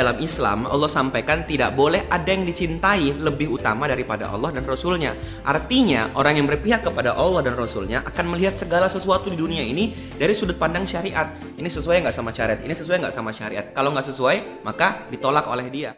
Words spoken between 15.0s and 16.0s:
ditolak oleh dia.